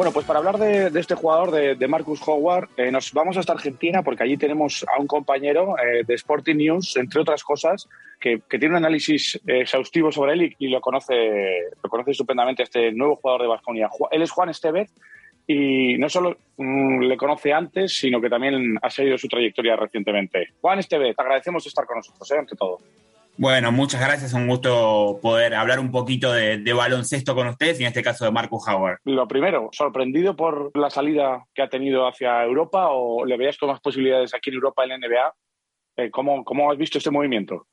Bueno, 0.00 0.14
pues 0.14 0.24
para 0.24 0.38
hablar 0.38 0.56
de, 0.56 0.98
este 0.98 1.14
jugador, 1.14 1.50
de, 1.50 1.86
Marcus 1.86 2.26
Howard, 2.26 2.70
eh, 2.78 2.90
nos 2.90 3.12
vamos 3.12 3.36
hasta 3.36 3.52
Argentina 3.52 4.02
porque 4.02 4.22
allí 4.22 4.38
tenemos 4.38 4.82
a 4.88 4.98
un 4.98 5.06
compañero 5.06 5.74
eh, 5.78 6.04
de 6.06 6.14
Sporting 6.14 6.56
News, 6.56 6.96
entre 6.96 7.20
otras 7.20 7.44
cosas, 7.44 7.86
que, 8.18 8.40
tiene 8.48 8.68
un 8.68 8.76
análisis 8.76 9.38
eh, 9.46 9.60
exhaustivo 9.60 10.10
sobre 10.10 10.32
él 10.32 10.56
y, 10.58 10.68
lo 10.68 10.80
conoce 10.80 11.68
lo 11.82 11.90
conoce 11.90 12.12
estupendamente 12.12 12.62
este 12.62 12.92
nuevo 12.92 13.16
jugador 13.16 13.42
de 13.42 13.48
Vasconia. 13.48 13.90
Él 14.10 14.22
es 14.22 14.30
Juan 14.30 14.48
Estevez 14.48 14.90
y 15.46 15.98
no 15.98 16.08
solo 16.08 16.34
mm, 16.56 17.00
le 17.00 17.18
conoce 17.18 17.52
antes, 17.52 17.94
sino 17.94 18.22
que 18.22 18.30
también 18.30 18.78
ha 18.80 18.88
seguido 18.88 19.18
su 19.18 19.28
trayectoria 19.28 19.76
recientemente. 19.76 20.54
Juan 20.62 20.78
Estevez, 20.78 21.14
agradecemos 21.18 21.66
estar 21.66 21.84
con 21.84 21.98
nosotros, 21.98 22.32
ante 22.32 22.56
todo. 22.56 22.78
Bueno, 23.40 23.72
muchas 23.72 24.02
gracias. 24.02 24.34
Un 24.34 24.46
gusto 24.46 25.18
poder 25.22 25.54
hablar 25.54 25.80
un 25.80 25.90
poquito 25.90 26.30
de, 26.30 26.58
de, 26.58 26.72
baloncesto 26.74 27.34
con 27.34 27.46
ustedes 27.46 27.80
y 27.80 27.84
en 27.84 27.88
este 27.88 28.02
caso 28.02 28.26
de 28.26 28.30
Marcus 28.30 28.68
Howard. 28.68 28.98
Lo 29.04 29.26
primero, 29.26 29.70
¿sorprendido 29.72 30.36
por 30.36 30.70
la 30.76 30.90
salida 30.90 31.46
que 31.54 31.62
ha 31.62 31.68
tenido 31.70 32.06
hacia 32.06 32.44
Europa 32.44 32.88
o 32.90 33.24
le 33.24 33.38
veías 33.38 33.56
con 33.56 33.70
más 33.70 33.80
posibilidades 33.80 34.34
aquí 34.34 34.50
en 34.50 34.56
Europa 34.56 34.82
en 34.82 34.88
la 34.90 34.98
NBA? 34.98 35.34
Eh, 35.96 36.10
¿cómo, 36.10 36.44
¿Cómo 36.44 36.70
has 36.70 36.76
visto 36.76 36.98
este 36.98 37.10
movimiento? 37.10 37.66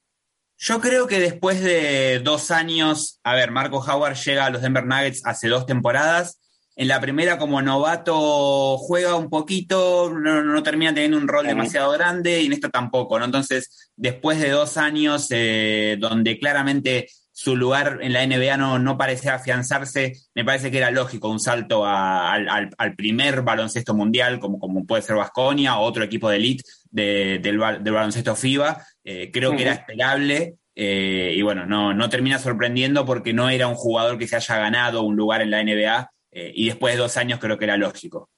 Yo 0.57 0.79
creo 0.79 1.05
que 1.05 1.19
después 1.19 1.61
de 1.61 2.19
dos 2.19 2.49
años, 2.49 3.19
a 3.25 3.35
ver, 3.35 3.51
Marco 3.51 3.79
Howard 3.79 4.15
llega 4.15 4.45
a 4.45 4.49
los 4.49 4.61
Denver 4.61 4.85
Nuggets 4.85 5.25
hace 5.25 5.49
dos 5.49 5.65
temporadas 5.65 6.39
en 6.79 6.87
la 6.87 7.01
primera, 7.01 7.39
como 7.39 7.59
novato, 7.59 8.77
juega 8.77 9.15
un 9.15 9.31
poquito, 9.31 10.13
no, 10.13 10.43
no 10.43 10.61
termina 10.61 10.93
teniendo 10.93 11.17
un 11.17 11.27
rol 11.27 11.47
demasiado 11.47 11.91
grande 11.91 12.39
y 12.39 12.45
en 12.45 12.53
esta 12.53 12.69
tampoco, 12.69 13.17
¿no? 13.17 13.25
Entonces, 13.25 13.91
después 13.95 14.39
de 14.39 14.51
dos 14.51 14.77
años, 14.77 15.25
eh, 15.31 15.97
donde 15.99 16.37
claramente 16.37 17.07
su 17.31 17.55
lugar 17.55 17.97
en 18.03 18.13
la 18.13 18.25
NBA 18.27 18.57
no, 18.57 18.77
no 18.77 18.95
parecía 18.95 19.33
afianzarse, 19.33 20.13
me 20.35 20.45
parece 20.45 20.69
que 20.69 20.77
era 20.77 20.91
lógico 20.91 21.29
un 21.29 21.39
salto 21.39 21.83
a, 21.83 22.31
al, 22.33 22.69
al, 22.77 22.95
primer 22.95 23.41
baloncesto 23.41 23.95
mundial, 23.95 24.39
como, 24.39 24.59
como 24.59 24.85
puede 24.85 25.01
ser 25.01 25.15
Vasconia 25.15 25.79
o 25.79 25.83
otro 25.83 26.03
equipo 26.03 26.29
de 26.29 26.37
elite 26.37 26.63
de, 26.91 27.39
del, 27.41 27.59
del, 27.83 27.93
baloncesto 27.93 28.35
FIBA. 28.35 28.85
Eh, 29.03 29.31
creo 29.33 29.49
uh 29.49 29.53
-huh. 29.53 29.57
que 29.57 29.63
era 29.63 29.73
esperable. 29.73 30.57
Eh, 30.75 31.33
y 31.35 31.41
bueno, 31.41 31.65
no, 31.65 31.91
no 31.91 32.07
termina 32.07 32.37
sorprendiendo 32.37 33.03
porque 33.03 33.33
no 33.33 33.49
era 33.49 33.67
un 33.67 33.73
jugador 33.73 34.19
que 34.19 34.27
se 34.27 34.35
haya 34.35 34.57
ganado 34.59 35.01
un 35.01 35.15
lugar 35.15 35.41
en 35.41 35.49
la 35.49 35.63
NBA 35.63 36.11
eh, 36.39 36.51
y 36.53 36.67
después 36.67 36.93
de 36.93 37.01
dos 37.01 37.17
años 37.17 37.39
creo 37.39 37.57
que 37.57 37.65
era 37.65 37.77
lógico. 37.77 38.29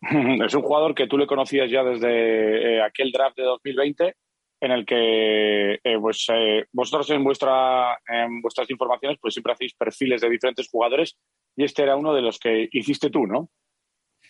Es 0.46 0.54
un 0.54 0.62
jugador 0.62 0.94
que 0.94 1.06
tú 1.06 1.18
le 1.18 1.26
conocías 1.26 1.70
ya 1.70 1.84
desde 1.84 2.76
eh, 2.76 2.82
aquel 2.82 3.12
draft 3.12 3.36
de 3.36 3.42
2020, 3.42 4.16
en 4.62 4.70
el 4.70 4.86
que 4.86 5.74
eh, 5.74 5.98
pues, 6.00 6.26
vosotros 6.72 7.10
en, 7.10 7.22
vuestra, 7.22 7.98
en 8.08 8.40
vuestras 8.40 8.70
informaciones 8.70 9.18
pues 9.20 9.34
siempre 9.34 9.52
hacéis 9.52 9.74
perfiles 9.74 10.22
de 10.22 10.30
diferentes 10.30 10.68
jugadores 10.70 11.18
y 11.54 11.64
este 11.64 11.82
era 11.82 11.96
uno 11.96 12.14
de 12.14 12.22
los 12.22 12.38
que 12.38 12.68
hiciste 12.72 13.10
tú, 13.10 13.26
¿no? 13.26 13.50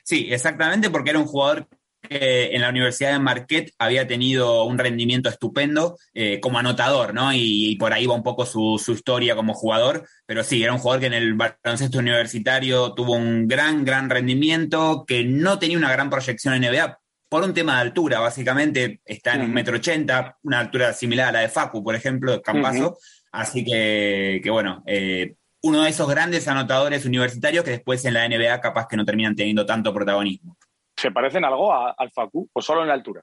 Sí, 0.02 0.26
exactamente, 0.32 0.90
porque 0.90 1.10
era 1.10 1.20
un 1.20 1.26
jugador 1.26 1.68
que 2.02 2.50
en 2.54 2.60
la 2.60 2.68
Universidad 2.68 3.12
de 3.12 3.18
Marquette 3.18 3.72
había 3.78 4.06
tenido 4.06 4.64
un 4.64 4.78
rendimiento 4.78 5.28
estupendo 5.28 5.96
eh, 6.14 6.40
como 6.40 6.58
anotador, 6.58 7.14
¿no? 7.14 7.32
Y, 7.32 7.70
y, 7.70 7.76
por 7.76 7.92
ahí 7.92 8.06
va 8.06 8.14
un 8.14 8.22
poco 8.22 8.44
su, 8.44 8.80
su, 8.82 8.92
historia 8.92 9.34
como 9.34 9.54
jugador, 9.54 10.06
pero 10.26 10.42
sí, 10.44 10.62
era 10.62 10.72
un 10.72 10.78
jugador 10.78 11.00
que 11.00 11.06
en 11.06 11.14
el 11.14 11.34
baloncesto 11.34 11.98
universitario 11.98 12.92
tuvo 12.94 13.14
un 13.14 13.46
gran, 13.46 13.84
gran 13.84 14.10
rendimiento, 14.10 15.04
que 15.06 15.24
no 15.24 15.58
tenía 15.58 15.78
una 15.78 15.92
gran 15.92 16.10
proyección 16.10 16.54
en 16.54 16.62
NBA 16.70 16.98
por 17.28 17.44
un 17.44 17.54
tema 17.54 17.76
de 17.76 17.80
altura, 17.80 18.20
básicamente, 18.20 19.00
está 19.06 19.32
en 19.32 19.40
un 19.40 19.46
uh 19.46 19.50
-huh. 19.50 19.54
metro 19.54 19.76
ochenta, 19.76 20.36
una 20.42 20.58
altura 20.58 20.92
similar 20.92 21.28
a 21.28 21.32
la 21.32 21.40
de 21.40 21.48
Facu, 21.48 21.82
por 21.82 21.94
ejemplo, 21.94 22.32
de 22.32 22.42
Campazo, 22.42 22.88
uh 22.88 22.92
-huh. 22.92 22.98
así 23.32 23.64
que, 23.64 24.40
que 24.44 24.50
bueno, 24.50 24.82
eh, 24.86 25.36
uno 25.62 25.82
de 25.82 25.88
esos 25.90 26.08
grandes 26.08 26.46
anotadores 26.48 27.06
universitarios 27.06 27.64
que 27.64 27.70
después 27.70 28.04
en 28.04 28.14
la 28.14 28.28
NBA 28.28 28.60
capaz 28.60 28.86
que 28.86 28.96
no 28.96 29.04
terminan 29.04 29.34
teniendo 29.34 29.64
tanto 29.64 29.94
protagonismo. 29.94 30.58
¿Se 30.96 31.10
parecen 31.10 31.44
algo 31.44 31.72
a, 31.72 31.94
al 31.96 32.10
Facu 32.10 32.48
o 32.52 32.62
solo 32.62 32.82
en 32.82 32.88
la 32.88 32.94
altura? 32.94 33.22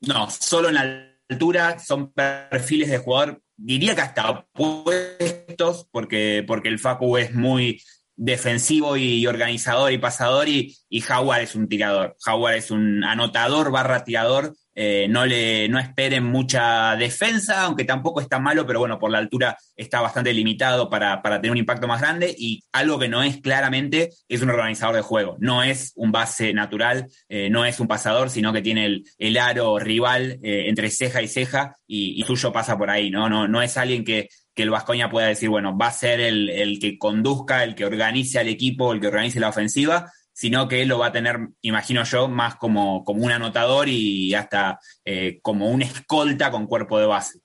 No, 0.00 0.30
solo 0.30 0.68
en 0.68 0.74
la 0.74 1.10
altura 1.28 1.78
son 1.78 2.12
perfiles 2.12 2.90
de 2.90 2.98
jugador, 2.98 3.42
diría 3.56 3.94
que 3.94 4.00
hasta 4.00 4.30
opuestos, 4.30 5.88
porque, 5.90 6.44
porque 6.46 6.68
el 6.68 6.78
Facu 6.78 7.16
es 7.16 7.34
muy 7.34 7.82
defensivo 8.20 8.98
y 8.98 9.26
organizador 9.26 9.92
y 9.92 9.98
pasador 9.98 10.46
y, 10.48 10.76
y 10.90 11.02
Howard 11.10 11.40
es 11.40 11.54
un 11.54 11.68
tirador. 11.68 12.16
Howard 12.26 12.56
es 12.56 12.70
un 12.70 13.02
anotador 13.02 13.70
barra 13.70 14.04
tirador 14.04 14.52
eh, 14.82 15.08
no, 15.08 15.26
le, 15.26 15.68
no 15.68 15.78
esperen 15.78 16.24
mucha 16.24 16.96
defensa, 16.96 17.64
aunque 17.64 17.84
tampoco 17.84 18.20
está 18.20 18.38
malo, 18.38 18.66
pero 18.66 18.78
bueno, 18.78 18.98
por 18.98 19.10
la 19.10 19.18
altura 19.18 19.58
está 19.76 20.00
bastante 20.00 20.32
limitado 20.32 20.88
para, 20.88 21.20
para, 21.20 21.40
tener 21.40 21.50
un 21.50 21.58
impacto 21.58 21.88
más 21.88 22.00
grande 22.00 22.34
y 22.38 22.62
algo 22.72 22.98
que 22.98 23.08
no 23.08 23.22
es 23.22 23.42
claramente 23.42 24.10
es 24.28 24.40
un 24.40 24.48
organizador 24.48 24.94
de 24.94 25.02
juego, 25.02 25.36
no 25.40 25.62
es 25.62 25.92
un 25.96 26.12
base 26.12 26.54
natural, 26.54 27.08
eh, 27.28 27.50
no 27.50 27.64
es 27.64 27.80
un 27.80 27.88
pasador, 27.88 28.30
sino 28.30 28.52
que 28.52 28.62
tiene 28.62 28.86
el, 28.86 29.04
el 29.18 29.36
aro 29.38 29.78
rival 29.78 30.38
eh, 30.42 30.68
entre 30.68 30.90
ceja 30.90 31.20
y 31.20 31.28
ceja 31.28 31.76
y, 31.86 32.20
y, 32.20 32.24
suyo 32.24 32.52
pasa 32.52 32.78
por 32.78 32.88
ahí, 32.88 33.10
¿no? 33.10 33.28
No, 33.28 33.48
no 33.48 33.60
es 33.60 33.76
alguien 33.76 34.04
que, 34.04 34.28
que 34.54 34.62
el 34.62 34.70
Vascoña 34.70 35.10
pueda 35.10 35.28
decir, 35.28 35.48
bueno, 35.48 35.76
va 35.76 35.88
a 35.88 35.92
ser 35.92 36.20
el, 36.20 36.50
el 36.50 36.78
que 36.78 36.98
conduzca, 36.98 37.64
el 37.64 37.74
que 37.74 37.84
organice 37.84 38.38
al 38.38 38.48
equipo, 38.48 38.92
el 38.92 39.00
que 39.00 39.08
organice 39.08 39.40
la 39.40 39.48
ofensiva, 39.48 40.10
sino 40.32 40.68
que 40.68 40.82
él 40.82 40.88
lo 40.88 40.98
va 40.98 41.08
a 41.08 41.12
tener, 41.12 41.38
imagino 41.60 42.02
yo, 42.04 42.28
más 42.28 42.56
como, 42.56 43.04
como 43.04 43.24
un 43.24 43.30
anotador 43.30 43.88
y 43.88 44.34
hasta 44.34 44.80
eh, 45.04 45.38
como 45.42 45.68
un 45.68 45.82
escolta 45.82 46.50
con 46.50 46.66
cuerpo 46.66 46.98
de 46.98 47.06
base. 47.06 47.40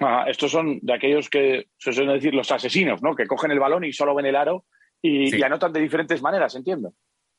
Ah, 0.00 0.24
estos 0.26 0.50
son 0.50 0.78
de 0.80 0.94
aquellos 0.94 1.28
que 1.28 1.66
se 1.78 1.92
suelen 1.92 2.14
decir 2.14 2.34
los 2.34 2.50
asesinos, 2.50 3.02
¿no? 3.02 3.14
Que 3.14 3.26
cogen 3.26 3.50
el 3.50 3.60
balón 3.60 3.84
y 3.84 3.92
solo 3.92 4.14
ven 4.14 4.26
el 4.26 4.36
aro 4.36 4.64
y, 5.02 5.30
sí. 5.30 5.38
y 5.38 5.42
anotan 5.42 5.72
de 5.72 5.80
diferentes 5.80 6.22
maneras, 6.22 6.54
entiendo. 6.54 6.94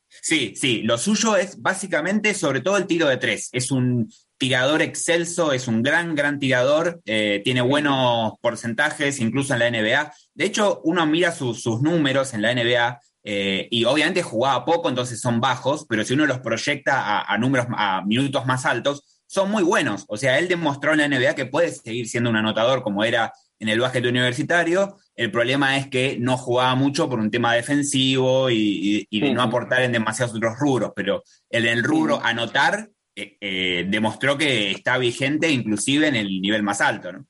Sí, 0.08 0.54
sí, 0.54 0.82
lo 0.82 0.96
suyo 0.96 1.36
es 1.36 1.60
básicamente 1.60 2.34
sobre 2.34 2.60
todo 2.60 2.76
el 2.76 2.86
tiro 2.86 3.08
de 3.08 3.16
tres. 3.16 3.48
Es 3.52 3.72
un 3.72 4.08
tirador 4.44 4.82
excelso, 4.82 5.54
es 5.54 5.68
un 5.68 5.82
gran, 5.82 6.14
gran 6.14 6.38
tirador, 6.38 7.00
eh, 7.06 7.40
tiene 7.42 7.62
buenos 7.62 8.34
porcentajes, 8.42 9.18
incluso 9.18 9.54
en 9.54 9.60
la 9.60 9.70
NBA. 9.70 10.12
De 10.34 10.44
hecho, 10.44 10.82
uno 10.84 11.06
mira 11.06 11.32
su, 11.32 11.54
sus 11.54 11.80
números 11.80 12.34
en 12.34 12.42
la 12.42 12.54
NBA 12.54 13.00
eh, 13.22 13.68
y 13.70 13.86
obviamente 13.86 14.22
jugaba 14.22 14.66
poco, 14.66 14.90
entonces 14.90 15.18
son 15.18 15.40
bajos, 15.40 15.86
pero 15.88 16.04
si 16.04 16.12
uno 16.12 16.26
los 16.26 16.40
proyecta 16.40 17.00
a, 17.00 17.32
a, 17.32 17.38
números, 17.38 17.68
a 17.70 18.02
minutos 18.04 18.44
más 18.44 18.66
altos, 18.66 19.22
son 19.26 19.50
muy 19.50 19.62
buenos. 19.62 20.04
O 20.08 20.18
sea, 20.18 20.38
él 20.38 20.46
demostró 20.46 20.92
en 20.92 20.98
la 20.98 21.08
NBA 21.08 21.34
que 21.34 21.46
puede 21.46 21.70
seguir 21.70 22.06
siendo 22.06 22.28
un 22.28 22.36
anotador 22.36 22.82
como 22.82 23.02
era 23.02 23.32
en 23.58 23.70
el 23.70 23.80
básquet 23.80 24.04
universitario. 24.04 24.98
El 25.16 25.30
problema 25.30 25.78
es 25.78 25.86
que 25.86 26.18
no 26.20 26.36
jugaba 26.36 26.74
mucho 26.74 27.08
por 27.08 27.18
un 27.18 27.30
tema 27.30 27.54
defensivo 27.54 28.50
y, 28.50 28.56
y, 28.58 29.06
y 29.08 29.20
de 29.22 29.32
no 29.32 29.40
aportar 29.40 29.80
en 29.80 29.92
demasiados 29.92 30.36
otros 30.36 30.58
rubros, 30.58 30.92
pero 30.94 31.22
en 31.48 31.64
el 31.64 31.82
rubro 31.82 32.20
anotar 32.22 32.90
eh, 33.16 33.36
eh, 33.40 33.86
demostró 33.88 34.36
que 34.36 34.72
está 34.72 34.98
vigente 34.98 35.48
inclusive 35.48 36.08
en 36.08 36.16
el 36.16 36.40
nivel 36.40 36.62
más 36.62 36.80
alto, 36.80 37.12
¿no? 37.12 37.26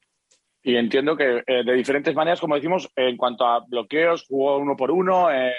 Y 0.62 0.77
entiendo 0.77 1.15
que 1.15 1.43
eh, 1.47 1.62
de 1.62 1.75
diferentes 1.75 2.15
maneras, 2.15 2.41
como 2.41 2.55
decimos, 2.55 2.89
en 2.97 3.19
cuanto 3.19 3.47
a 3.47 3.62
bloqueos, 3.69 4.25
jugó 4.27 4.56
uno 4.56 4.75
por 4.77 4.91
uno, 4.91 5.31
el 5.31 5.53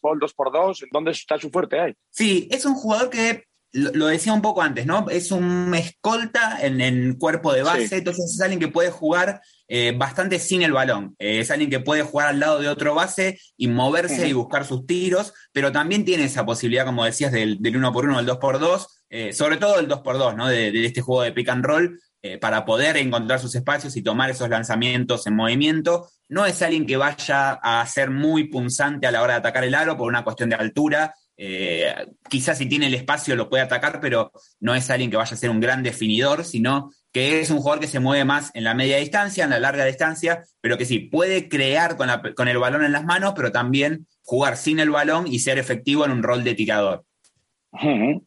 juego 0.00 0.14
el 0.14 0.20
dos 0.20 0.32
por 0.32 0.50
dos, 0.50 0.82
¿dónde 0.90 1.10
está 1.10 1.36
su 1.36 1.50
fuerte 1.50 1.78
ahí? 1.78 1.92
Sí, 2.08 2.48
es 2.50 2.64
un 2.64 2.74
jugador 2.74 3.10
que 3.10 3.44
lo, 3.76 3.90
lo 3.92 4.06
decía 4.06 4.32
un 4.32 4.42
poco 4.42 4.62
antes, 4.62 4.86
¿no? 4.86 5.06
Es 5.10 5.30
un 5.30 5.74
escolta 5.74 6.58
en, 6.60 6.80
en 6.80 7.14
cuerpo 7.16 7.52
de 7.52 7.62
base, 7.62 7.88
sí. 7.88 7.94
entonces 7.96 8.34
es 8.34 8.40
alguien 8.40 8.60
que 8.60 8.68
puede 8.68 8.90
jugar 8.90 9.40
eh, 9.68 9.92
bastante 9.96 10.38
sin 10.38 10.62
el 10.62 10.72
balón. 10.72 11.14
Eh, 11.18 11.40
es 11.40 11.50
alguien 11.50 11.70
que 11.70 11.80
puede 11.80 12.02
jugar 12.02 12.28
al 12.28 12.40
lado 12.40 12.58
de 12.58 12.68
otro 12.68 12.94
base 12.94 13.38
y 13.56 13.68
moverse 13.68 14.28
y 14.28 14.32
buscar 14.32 14.64
sus 14.64 14.86
tiros, 14.86 15.32
pero 15.52 15.72
también 15.72 16.04
tiene 16.04 16.24
esa 16.24 16.46
posibilidad, 16.46 16.86
como 16.86 17.04
decías, 17.04 17.32
del, 17.32 17.58
del 17.60 17.76
uno 17.76 17.92
por 17.92 18.04
uno, 18.04 18.16
del 18.16 18.26
dos 18.26 18.38
por 18.38 18.58
dos, 18.58 19.02
eh, 19.10 19.32
sobre 19.32 19.56
todo 19.56 19.78
el 19.78 19.88
dos 19.88 20.00
por 20.00 20.18
dos, 20.18 20.36
¿no? 20.36 20.48
De, 20.48 20.72
de, 20.72 20.86
este 20.86 21.00
juego 21.00 21.22
de 21.22 21.32
pick 21.32 21.48
and 21.48 21.64
roll, 21.64 22.00
eh, 22.22 22.38
para 22.38 22.64
poder 22.64 22.96
encontrar 22.96 23.38
sus 23.38 23.54
espacios 23.54 23.96
y 23.96 24.02
tomar 24.02 24.30
esos 24.30 24.48
lanzamientos 24.48 25.26
en 25.26 25.36
movimiento. 25.36 26.08
No 26.28 26.44
es 26.44 26.60
alguien 26.60 26.86
que 26.86 26.96
vaya 26.96 27.52
a 27.52 27.86
ser 27.86 28.10
muy 28.10 28.48
punzante 28.48 29.06
a 29.06 29.12
la 29.12 29.22
hora 29.22 29.34
de 29.34 29.38
atacar 29.38 29.62
el 29.62 29.74
aro 29.74 29.96
por 29.96 30.08
una 30.08 30.24
cuestión 30.24 30.48
de 30.48 30.56
altura. 30.56 31.14
Eh, 31.38 31.94
quizás 32.30 32.56
si 32.56 32.66
tiene 32.66 32.86
el 32.86 32.94
espacio 32.94 33.36
lo 33.36 33.50
puede 33.50 33.62
atacar, 33.62 34.00
pero 34.00 34.32
no 34.60 34.74
es 34.74 34.88
alguien 34.90 35.10
que 35.10 35.16
vaya 35.16 35.34
a 35.34 35.38
ser 35.38 35.50
un 35.50 35.60
gran 35.60 35.82
definidor, 35.82 36.44
sino 36.44 36.90
que 37.12 37.40
es 37.40 37.50
un 37.50 37.58
jugador 37.58 37.80
que 37.80 37.88
se 37.88 38.00
mueve 38.00 38.24
más 38.24 38.50
en 38.54 38.64
la 38.64 38.74
media 38.74 38.96
distancia, 38.96 39.44
en 39.44 39.50
la 39.50 39.60
larga 39.60 39.84
distancia, 39.84 40.42
pero 40.60 40.78
que 40.78 40.84
sí, 40.84 41.00
puede 41.00 41.48
crear 41.48 41.96
con, 41.96 42.06
la, 42.06 42.22
con 42.34 42.48
el 42.48 42.58
balón 42.58 42.84
en 42.84 42.92
las 42.92 43.04
manos, 43.04 43.34
pero 43.36 43.52
también 43.52 44.06
jugar 44.22 44.56
sin 44.56 44.80
el 44.80 44.90
balón 44.90 45.26
y 45.26 45.38
ser 45.38 45.58
efectivo 45.58 46.04
en 46.04 46.12
un 46.12 46.22
rol 46.22 46.44
de 46.44 46.54
tirador. 46.54 47.04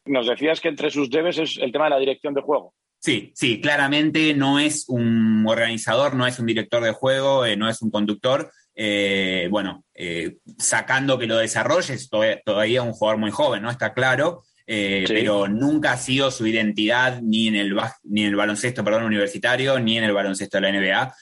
Nos 0.04 0.26
decías 0.28 0.60
que 0.60 0.68
entre 0.68 0.90
sus 0.90 1.10
debes 1.10 1.38
es 1.38 1.58
el 1.58 1.72
tema 1.72 1.84
de 1.84 1.90
la 1.90 1.98
dirección 1.98 2.34
de 2.34 2.42
juego. 2.42 2.74
Sí, 3.00 3.32
sí, 3.34 3.60
claramente 3.62 4.34
no 4.34 4.58
es 4.58 4.86
un 4.88 5.44
organizador, 5.48 6.14
no 6.14 6.26
es 6.26 6.38
un 6.38 6.44
director 6.44 6.82
de 6.82 6.92
juego, 6.92 7.46
eh, 7.46 7.56
no 7.56 7.68
es 7.68 7.80
un 7.80 7.90
conductor. 7.90 8.50
Eh, 8.82 9.46
bueno, 9.50 9.84
eh, 9.92 10.38
sacando 10.56 11.18
que 11.18 11.26
lo 11.26 11.36
desarrolle, 11.36 11.92
es 11.92 12.08
todavía, 12.08 12.82
un 12.82 12.92
jugador 12.92 13.20
muy 13.20 13.30
joven, 13.30 13.60
¿no? 13.60 13.70
Está 13.70 13.92
claro, 13.92 14.42
pero 14.66 15.48
nunca 15.48 15.92
ha 15.92 15.96
sido 15.98 16.30
su 16.30 16.46
identidad 16.46 17.20
ni 17.20 17.48
en 17.48 17.56
el, 17.56 17.76
ni 18.04 18.22
en 18.22 18.28
el 18.28 18.36
baloncesto 18.36 18.82
perdón, 18.82 19.02
universitario, 19.02 19.78
ni 19.78 19.98
en 19.98 20.04
el 20.04 20.14
baloncesto 20.14 20.58
de 20.58 20.62
la 20.62 20.72
NBA. 20.72 21.14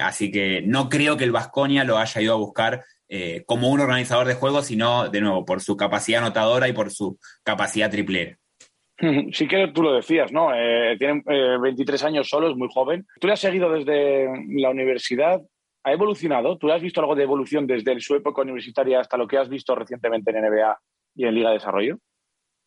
así 0.00 0.30
que 0.30 0.62
no 0.64 0.88
creo 0.88 1.18
que 1.18 1.24
el 1.24 1.32
Vasconia 1.32 1.84
lo 1.84 1.98
haya 1.98 2.22
ido 2.22 2.32
a 2.32 2.38
buscar 2.38 2.82
como 3.44 3.68
un 3.68 3.80
organizador 3.80 4.26
de 4.26 4.34
juegos, 4.34 4.68
sino, 4.68 5.10
de 5.10 5.20
nuevo, 5.20 5.44
por 5.44 5.60
su 5.60 5.76
capacidad 5.76 6.22
anotadora 6.22 6.66
y 6.66 6.72
por 6.72 6.90
su 6.90 7.18
capacidad 7.42 7.90
triplera. 7.90 8.38
Sí 9.32 9.48
que 9.48 9.68
tú 9.68 9.82
lo 9.82 9.94
decías, 9.94 10.32
¿no? 10.32 10.54
Eh, 10.54 10.96
tiene 10.98 11.22
23 11.60 12.02
eh, 12.02 12.06
años 12.06 12.28
solo, 12.28 12.50
es 12.50 12.56
muy 12.56 12.68
joven. 12.72 13.06
¿Tú 13.20 13.26
le 13.26 13.34
has 13.34 13.40
seguido 13.40 13.70
desde 13.70 14.28
la 14.48 14.70
universidad? 14.70 15.40
¿Ha 15.84 15.92
evolucionado? 15.92 16.58
¿Tú 16.58 16.70
has 16.70 16.80
visto 16.80 17.00
algo 17.00 17.14
de 17.14 17.24
evolución 17.24 17.66
desde 17.66 17.98
su 18.00 18.14
época 18.14 18.42
universitaria 18.42 19.00
hasta 19.00 19.16
lo 19.16 19.26
que 19.26 19.38
has 19.38 19.48
visto 19.48 19.74
recientemente 19.74 20.30
en 20.30 20.44
NBA 20.44 20.80
y 21.16 21.24
en 21.24 21.34
Liga 21.34 21.48
de 21.48 21.54
Desarrollo? 21.54 21.98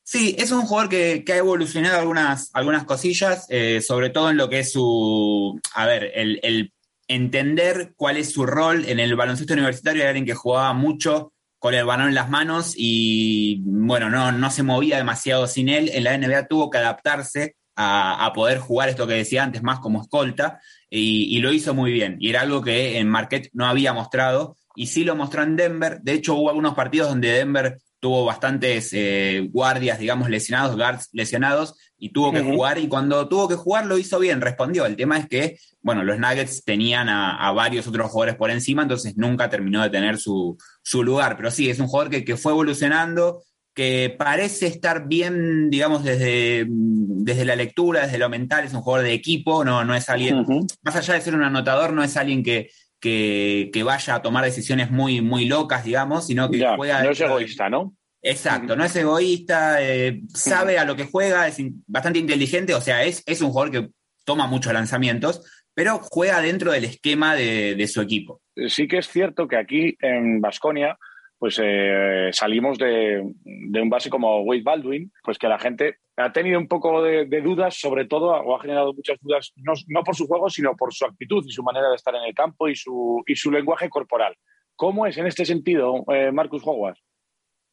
Sí, 0.03 0.35
es 0.37 0.51
un 0.51 0.61
jugador 0.61 0.89
que, 0.89 1.23
ha 1.27 1.37
evolucionado 1.37 1.99
algunas, 1.99 2.51
algunas 2.53 2.83
cosillas, 2.83 3.47
eh, 3.49 3.81
sobre 3.81 4.09
todo 4.11 4.29
en 4.29 4.37
lo 4.37 4.49
que 4.49 4.59
es 4.59 4.71
su, 4.71 5.59
a 5.73 5.85
ver, 5.87 6.11
el, 6.13 6.71
entender 7.07 7.93
cuál 7.95 8.17
es 8.17 8.31
su 8.31 8.45
rol 8.45 8.85
en 8.85 8.99
el 8.99 9.15
baloncesto 9.15 9.53
universitario. 9.53 10.01
Era 10.01 10.09
alguien 10.09 10.25
que 10.25 10.35
jugaba 10.35 10.73
mucho 10.73 11.33
con 11.57 11.73
el 11.73 11.85
balón 11.85 12.09
en 12.09 12.15
las 12.15 12.29
manos 12.29 12.73
y 12.77 13.61
bueno, 13.63 14.09
no, 14.09 14.31
no 14.31 14.51
se 14.51 14.61
movía 14.61 14.97
demasiado 14.97 15.47
sin 15.47 15.69
él. 15.69 15.89
En 15.93 16.03
la 16.03 16.17
NBA 16.17 16.47
tuvo 16.47 16.69
que 16.69 16.77
adaptarse 16.77 17.55
a, 17.75 18.31
poder 18.33 18.59
jugar 18.59 18.89
esto 18.89 19.07
que 19.07 19.13
decía 19.13 19.43
antes, 19.43 19.63
más 19.63 19.79
como 19.79 20.01
escolta, 20.01 20.61
y, 20.97 21.39
lo 21.39 21.51
hizo 21.51 21.73
muy 21.73 21.91
bien. 21.91 22.17
Y 22.19 22.29
era 22.29 22.41
algo 22.41 22.61
que 22.61 22.99
en 22.99 23.09
Marquette 23.09 23.49
no 23.53 23.65
había 23.65 23.93
mostrado, 23.93 24.57
y 24.75 24.87
sí 24.87 25.03
lo 25.03 25.15
mostró 25.15 25.43
en 25.43 25.55
Denver. 25.55 25.99
De 26.01 26.13
hecho, 26.13 26.35
hubo 26.35 26.49
algunos 26.49 26.73
partidos 26.73 27.09
donde 27.09 27.31
Denver 27.31 27.77
tuvo 27.99 28.25
bastantes 28.25 28.91
eh, 28.93 29.49
guardias, 29.51 29.97
digamos, 29.97 30.29
lesionados, 30.29 30.75
guards 30.75 31.09
lesionados, 31.11 31.75
y 31.97 32.09
tuvo 32.09 32.31
que 32.31 32.41
jugar, 32.41 32.77
y 32.77 32.87
cuando 32.87 33.27
tuvo 33.27 33.47
que 33.47 33.55
jugar 33.55 33.85
lo 33.85 33.97
hizo 33.97 34.19
bien, 34.19 34.41
respondió. 34.41 34.85
El 34.85 34.95
tema 34.95 35.17
es 35.17 35.27
que, 35.27 35.57
bueno, 35.81 36.03
los 36.03 36.19
Nuggets 36.19 36.63
tenían 36.63 37.09
a, 37.09 37.51
varios 37.51 37.87
otros 37.87 38.11
jugadores 38.11 38.35
por 38.35 38.51
encima, 38.51 38.83
entonces 38.83 39.17
nunca 39.17 39.49
terminó 39.49 39.81
de 39.81 39.89
tener 39.89 40.17
su, 40.17 40.57
lugar. 40.93 41.35
Pero 41.37 41.51
sí, 41.51 41.69
es 41.69 41.79
un 41.79 41.87
jugador 41.87 42.23
que, 42.23 42.37
fue 42.37 42.51
evolucionando, 42.51 43.41
que 43.75 44.15
parece 44.17 44.67
estar 44.67 45.07
bien, 45.07 45.69
digamos, 45.69 46.03
desde, 46.03 46.65
desde 46.67 47.43
la 47.43 47.57
lectura, 47.57 48.05
desde 48.05 48.17
lo 48.17 48.29
mental, 48.29 48.63
es 48.63 48.73
un 48.73 48.81
jugador 48.81 49.05
de 49.05 49.13
equipo, 49.13 49.65
no, 49.65 49.83
no 49.83 49.93
es 49.93 50.09
alguien, 50.09 50.45
más 50.81 50.95
allá 50.95 51.13
de 51.13 51.21
ser 51.21 51.35
un 51.35 51.43
anotador, 51.43 51.91
no 51.91 52.01
es 52.01 52.15
alguien 52.15 52.41
que, 52.41 52.69
que, 53.01 53.83
vaya 53.83 54.15
a 54.15 54.21
tomar 54.21 54.45
decisiones 54.45 54.91
muy, 54.91 55.21
muy 55.21 55.45
locas, 55.45 55.83
digamos, 55.83 56.27
sino 56.27 56.49
que 56.49 56.65
juega... 56.75 57.03
No 57.03 57.11
es 57.11 57.19
egoísta, 57.19 57.69
¿no? 57.69 57.93
Exacto, 58.21 58.75
no 58.75 58.85
es 58.85 58.95
egoísta, 58.95 59.83
eh, 59.83 60.21
sabe 60.33 60.79
a 60.79 60.85
lo 60.85 60.95
que 60.95 61.05
juega, 61.05 61.47
es 61.47 61.57
bastante 61.85 62.17
inteligente, 62.17 62.73
o 62.73 62.81
sea, 62.81 63.03
es, 63.03 63.21
es 63.25 63.41
un 63.41 63.51
jugador 63.51 63.71
que 63.71 63.89
toma 64.23 64.47
muchos 64.47 64.73
lanzamientos, 64.73 65.43
pero 65.75 65.99
juega 66.09 66.41
dentro 66.41 66.71
del 66.71 66.85
esquema 66.85 67.35
de, 67.35 67.87
su 67.87 68.01
equipo. 68.01 68.41
Sí 68.67 68.87
que 68.87 68.99
es 68.99 69.09
cierto 69.09 69.47
que 69.47 69.57
aquí 69.57 69.97
en 69.99 70.39
Basconia 70.39 70.97
pues 71.37 71.59
eh, 71.61 72.29
salimos 72.31 72.77
de, 72.77 73.21
un 73.21 73.89
base 73.89 74.09
como 74.09 74.41
Wade 74.41 74.63
Baldwin, 74.63 75.11
pues 75.23 75.37
que 75.37 75.47
la 75.47 75.59
gente 75.59 75.97
ha 76.17 76.31
tenido 76.31 76.57
un 76.57 76.67
poco 76.67 77.03
de, 77.03 77.25
dudas, 77.41 77.75
sobre 77.75 78.05
todo, 78.05 78.31
o 78.31 78.55
ha 78.55 78.61
generado 78.61 78.93
muchas 78.93 79.17
dudas, 79.21 79.53
no, 79.55 80.03
por 80.03 80.15
su 80.15 80.27
juego, 80.27 80.49
sino 80.49 80.75
por 80.75 80.93
su 80.93 81.05
actitud 81.05 81.43
y 81.45 81.51
su 81.51 81.63
manera 81.63 81.89
de 81.89 81.95
estar 81.95 82.15
en 82.15 82.23
el 82.23 82.33
campo 82.33 82.69
y 82.69 82.75
su, 82.75 83.21
y 83.27 83.35
su 83.35 83.51
lenguaje 83.51 83.89
corporal. 83.89 84.35
¿Cómo 84.75 85.05
es 85.05 85.17
en 85.17 85.27
este 85.27 85.45
sentido, 85.45 86.03
eh, 86.11 86.31
Marcus 86.31 86.63
Howard? 86.65 86.97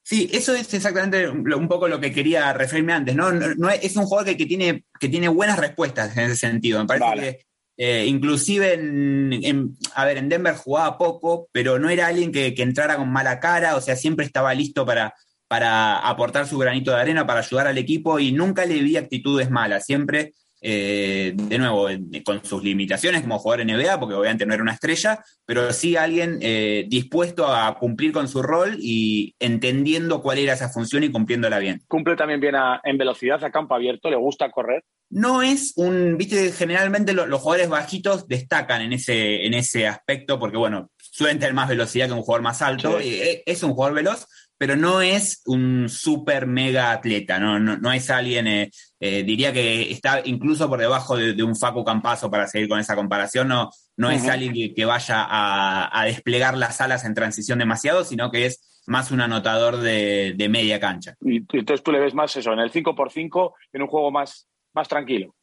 Sí, 0.05 0.29
eso 0.33 0.55
es 0.55 0.75
exactamente 0.75 1.29
un 1.29 1.69
poco 1.69 1.87
lo 1.87 2.01
que 2.01 2.13
quería 2.13 2.53
referirme 2.53 2.93
antes, 2.93 3.15
¿no? 3.15 3.31
no, 3.31 3.71
es, 3.71 3.97
un 3.97 4.05
jugador 4.05 4.37
que, 4.37 4.47
tiene, 4.47 4.85
que 4.99 5.09
tiene 5.09 5.29
buenas 5.29 5.61
respuestas 5.61 6.17
en 6.17 6.25
ese 6.25 6.37
sentido. 6.37 6.81
Me 6.81 6.87
parece 6.87 7.39
que 7.39 7.52
eh, 7.77 8.07
inclusive 8.07 8.75
en, 8.75 9.77
a 9.95 10.05
ver, 10.05 10.19
en 10.19 10.29
Denver 10.29 10.55
jugaba 10.55 10.99
poco, 10.99 11.49
pero 11.53 11.79
no 11.79 11.89
era 11.89 12.07
alguien 12.07 12.33
que, 12.33 12.55
entrara 12.59 12.97
con 12.97 13.11
mala 13.11 13.41
cara, 13.41 13.77
o 13.77 13.81
sea, 13.81 13.97
siempre 13.97 14.27
estaba 14.27 14.55
listo 14.55 14.85
para, 14.85 15.15
para 15.49 15.99
aportar 15.99 16.47
su 16.47 16.59
granito 16.59 16.91
de 16.91 17.01
arena, 17.01 17.27
para 17.27 17.41
ayudar 17.41 17.67
al 17.67 17.79
equipo 17.79 18.19
y 18.19 18.33
nunca 18.33 18.67
le 18.67 18.81
vi 18.83 18.97
actitudes 18.97 19.51
malas, 19.51 19.85
siempre 19.87 20.35
eh, 20.65 21.33
de 21.35 21.59
nuevo, 21.59 21.89
con 22.25 22.45
sus 22.45 22.63
limitaciones 22.63 23.23
como 23.23 23.39
jugador 23.39 23.63
en 23.63 23.77
NBA, 23.77 23.99
porque 23.99 24.15
obviamente 24.15 24.47
no 24.47 24.55
era 24.55 24.63
una 24.63 24.75
estrella, 24.75 25.23
pero 25.45 25.73
sí 25.73 25.97
alguien 25.97 26.39
eh, 26.41 26.87
dispuesto 26.89 27.53
a 27.53 27.77
cumplir 27.79 28.13
con 28.13 28.29
su 28.29 28.43
rol 28.43 28.77
y 28.79 29.35
entendiendo 29.41 30.23
cuál 30.23 30.39
era 30.39 30.53
esa 30.53 30.69
función 30.69 31.03
y 31.03 31.11
cumpliéndola 31.11 31.59
bien. 31.59 31.83
Cumple 31.89 32.17
también 32.17 32.41
bien 32.41 32.55
en 32.85 32.97
velocidad 32.97 33.43
a 33.43 33.51
campo 33.51 33.75
abierto, 33.75 34.09
le 34.09 34.17
gusta 34.17 34.51
correr. 34.51 34.85
No 35.11 35.43
es 35.43 35.75
un, 35.77 36.17
viste, 36.17 36.53
generalmente 36.53 37.13
los 37.13 37.41
jugadores 37.41 37.69
bajitos 37.69 38.29
destacan 38.29 38.81
en 38.81 38.95
ese, 38.95 39.45
en 39.45 39.53
ese 39.53 39.87
aspecto, 39.87 40.39
porque 40.39 40.57
bueno, 40.57 40.91
suelen 40.97 41.39
tener 41.39 41.53
más 41.55 41.69
velocidad 41.69 42.07
que 42.07 42.15
un 42.15 42.23
jugador 42.23 42.43
más 42.43 42.63
alto, 42.63 42.99
eh, 42.99 43.43
es 43.45 43.63
un 43.63 43.73
jugador 43.75 43.97
veloz, 43.97 44.27
pero 44.63 44.77
no 44.77 45.03
es 45.03 45.43
un 45.47 45.89
super 45.89 46.47
mega 46.47 46.93
atleta, 46.93 47.41
no, 47.41 47.59
no, 47.59 47.93
es 47.93 48.09
alguien, 48.11 48.47
eh, 48.47 48.71
eh, 49.01 49.25
diría 49.25 49.53
que 49.53 49.91
está 49.91 50.23
incluso 50.25 50.69
por 50.69 50.79
debajo 50.79 51.17
de, 51.17 51.43
un 51.43 51.57
Facu 51.57 51.85
Campazo 51.85 52.31
para 52.31 52.47
seguir 52.47 52.69
con 52.69 52.79
esa 52.79 52.95
comparación, 52.95 53.49
no, 53.49 53.71
no 53.97 54.09
es 54.13 54.29
alguien 54.29 54.73
que, 54.73 54.85
vaya 54.85 55.27
a, 55.29 56.05
desplegar 56.05 56.57
las 56.57 56.81
alas 56.81 57.05
en 57.05 57.13
transición 57.13 57.59
demasiado, 57.59 58.05
sino 58.05 58.31
que 58.31 58.47
es 58.47 58.83
más 58.87 59.11
un 59.11 59.23
anotador 59.23 59.79
de, 59.79 60.47
media 60.49 60.79
cancha. 60.79 61.17
Y 61.23 61.39
entonces 61.39 61.83
tú 61.83 61.91
le 61.91 61.99
ves 61.99 62.15
más 62.15 62.37
eso, 62.37 62.53
en 62.53 62.61
el 62.61 62.71
5x5, 62.71 63.55
en 63.73 63.83
un 63.83 63.89
juego 63.89 64.13
más, 64.13 64.49
más 64.75 64.87
tranquilo. 64.87 65.35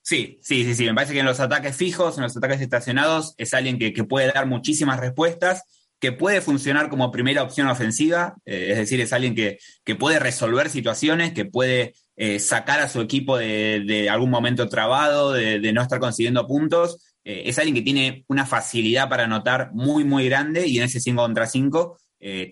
Sí, 0.00 0.38
sí, 0.42 0.62
sí, 0.62 0.76
sí. 0.76 0.84
Me 0.84 0.94
parece 0.94 1.12
que 1.12 1.18
en 1.18 1.26
los 1.26 1.40
ataques 1.40 1.76
fijos, 1.76 2.18
en 2.18 2.22
los 2.22 2.36
ataques 2.36 2.60
estacionados, 2.60 3.34
es 3.36 3.52
alguien 3.52 3.80
que, 3.80 3.92
que 3.92 4.04
puede 4.04 4.30
dar 4.30 4.46
muchísimas 4.46 5.00
respuestas 5.00 5.64
que 6.00 6.12
puede 6.12 6.40
funcionar 6.40 6.88
como 6.88 7.12
primera 7.12 7.42
opción 7.42 7.68
ofensiva, 7.68 8.34
eh, 8.46 8.68
es 8.70 8.78
decir, 8.78 9.00
es 9.00 9.12
alguien 9.12 9.34
que, 9.34 9.58
puede 9.96 10.18
resolver 10.18 10.70
situaciones, 10.70 11.32
que 11.32 11.44
puede 11.44 11.92
eh, 12.16 12.38
sacar 12.38 12.80
a 12.80 12.88
su 12.88 13.00
equipo 13.00 13.36
de, 13.36 14.08
algún 14.10 14.30
momento 14.30 14.68
trabado, 14.68 15.32
de, 15.32 15.72
no 15.72 15.82
estar 15.82 16.00
consiguiendo 16.00 16.46
puntos. 16.46 17.14
Eh, 17.22 17.42
es 17.46 17.58
alguien 17.58 17.74
que 17.74 17.82
tiene 17.82 18.24
una 18.28 18.46
facilidad 18.46 19.10
para 19.10 19.24
anotar 19.24 19.70
muy, 19.72 20.04
muy 20.04 20.26
grande 20.26 20.66
y 20.66 20.78
en 20.78 20.84
ese 20.84 21.00
5 21.00 21.20
contra 21.20 21.46
5 21.46 21.98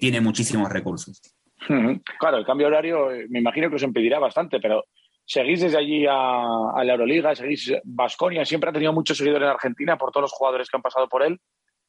tiene 0.00 0.20
muchísimos 0.22 0.70
recursos. 0.70 1.20
Claro, 2.18 2.38
el 2.38 2.46
cambio 2.46 2.68
horario 2.68 3.08
me 3.28 3.40
imagino 3.40 3.68
que 3.68 3.76
os 3.76 3.82
impedirá 3.82 4.18
bastante, 4.18 4.60
pero 4.60 4.84
seguís 5.26 5.60
desde 5.60 5.76
allí 5.76 6.06
a, 6.06 6.70
a 6.74 6.84
la 6.84 6.92
Euroliga, 6.92 7.34
seguís 7.34 7.72
Basconia, 7.84 8.46
siempre 8.46 8.70
ha 8.70 8.72
tenido 8.72 8.94
muchos 8.94 9.18
seguidores 9.18 9.46
en 9.46 9.52
Argentina 9.52 9.98
por 9.98 10.10
todos 10.10 10.22
los 10.22 10.32
jugadores 10.32 10.70
que 10.70 10.76
han 10.78 10.82
pasado 10.82 11.06
por 11.06 11.22
él 11.22 11.38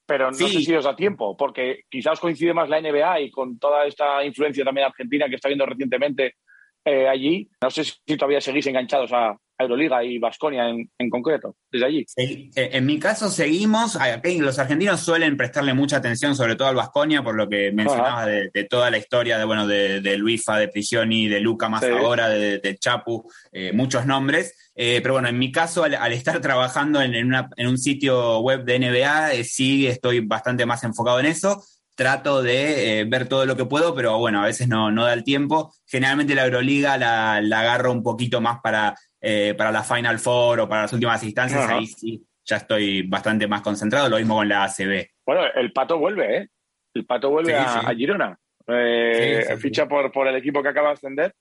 pero 0.10 0.32
no 0.32 0.34
sé 0.34 0.50
si 0.50 0.74
os 0.74 0.86
da 0.86 0.96
tiempo, 0.96 1.38
porque 1.38 1.84
quizás 1.88 2.20
coincide 2.20 2.52
más 2.52 2.68
la 2.68 2.82
NBA 2.82 3.22
y 3.22 3.30
con 3.30 3.60
toda 3.60 3.86
esta 3.86 4.26
influencia 4.26 4.66
también 4.66 4.88
argentina 4.88 5.30
que 5.30 5.36
está 5.36 5.50
viendo 5.50 5.68
recientemente 5.68 6.38
eh, 6.84 7.08
allí. 7.08 7.48
No 7.62 7.70
sé 7.70 7.84
si 7.84 8.18
todavía 8.18 8.42
seguís 8.42 8.66
enganchados 8.66 9.14
a, 9.14 9.38
Euroliga 9.60 10.04
y 10.04 10.18
Vasconia 10.18 10.70
en, 10.70 11.10
concreto, 11.10 11.56
desde 11.72 11.86
allí. 11.86 12.06
Eh, 12.16 12.50
en 12.56 12.86
mi 12.86 12.98
caso 12.98 13.30
seguimos, 13.30 13.98
los 14.40 14.60
argentinos 14.60 15.02
suelen 15.02 15.36
prestarle 15.36 15.74
mucha 15.74 15.98
atención, 15.98 16.36
sobre 16.36 16.56
todo 16.56 16.70
al 16.70 16.76
Vasconia, 16.76 17.22
por 17.22 17.36
lo 17.36 17.50
que 17.50 17.72
mencionabas 17.72 18.28
de, 18.28 18.64
toda 18.70 18.90
la 18.90 18.98
historia 18.98 19.38
de, 19.38 19.46
bueno, 19.46 19.68
de, 19.68 20.00
de 20.02 20.18
Luifa, 20.18 20.58
de 20.58 20.70
Prisioni, 20.70 21.28
de 21.28 21.42
Luca 21.42 21.68
más 21.68 21.84
ahora, 21.84 22.30
de, 22.30 22.78
Chapu, 22.80 23.30
eh, 23.52 23.74
muchos 23.74 24.06
nombres. 24.06 24.72
Eh, 24.76 25.00
pero 25.02 25.16
bueno, 25.16 25.28
en 25.28 25.38
mi 25.38 25.52
caso, 25.52 25.84
al, 25.84 26.14
estar 26.14 26.40
trabajando 26.40 27.02
en, 27.02 27.14
en, 27.14 27.68
un 27.68 27.78
sitio 27.78 28.40
web 28.40 28.64
de 28.64 28.80
NBA, 28.80 29.44
sí 29.44 29.88
estoy 29.88 30.22
bastante 30.22 30.66
más 30.66 30.84
enfocado 30.86 31.20
en 31.20 31.26
eso 31.26 31.62
trato 32.00 32.42
de 32.42 33.06
ver 33.10 33.28
todo 33.28 33.46
lo 33.46 33.58
que 33.58 33.66
puedo, 33.66 33.94
pero 33.94 34.18
bueno, 34.20 34.42
a 34.42 34.46
veces 34.46 34.70
no, 34.70 34.90
no 34.90 35.04
da 35.04 35.12
el 35.12 35.26
tiempo. 35.26 35.74
Generalmente 35.86 36.34
la 36.34 36.46
Euroliga 36.46 36.98
la, 36.98 37.42
la, 37.42 37.60
agarro 37.60 37.92
un 37.92 38.02
poquito 38.02 38.40
más 38.40 38.62
para 38.62 38.96
eh, 39.20 39.54
para 39.58 39.74
la 39.74 39.84
Final 39.84 40.18
Four 40.18 40.62
o 40.62 40.70
para 40.70 40.84
las 40.84 40.94
últimas 40.94 41.22
instancias, 41.24 41.70
ahí 41.70 41.88
sí 41.88 42.24
ya 42.46 42.56
estoy 42.56 43.02
bastante 43.02 43.48
más 43.48 43.62
concentrado, 43.62 44.08
lo 44.08 44.18
mismo 44.18 44.36
con 44.36 44.48
la 44.48 44.64
ACB. 44.64 45.08
Bueno, 45.26 45.42
el 45.54 45.74
Pato 45.74 46.00
vuelve, 46.00 46.38
¿eh? 46.38 46.48
El 46.94 47.06
Pato 47.06 47.30
vuelve 47.30 47.54
a, 47.54 47.94
Girona. 47.94 48.40
Eh, 48.66 49.58
ficha 49.60 49.88
por, 49.88 50.10
por 50.12 50.28
el 50.28 50.36
equipo 50.38 50.64
que 50.64 50.70
acaba 50.70 50.88
de 50.88 50.94
ascender. 50.94 51.34